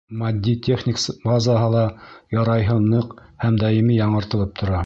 [0.19, 1.83] Матди-техник база ла
[2.39, 3.15] ярайһы ныҡ
[3.45, 4.79] һәм даими яңыртылып тора.